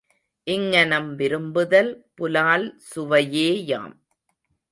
இங்ஙனம் 0.47 1.09
விரும்புதல் 1.15 1.91
புலால் 2.15 2.65
சுவையேயாம். 2.89 3.93